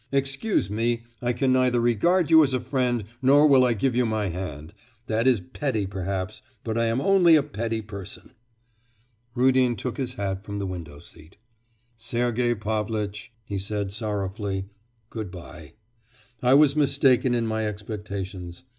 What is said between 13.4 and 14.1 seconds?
he said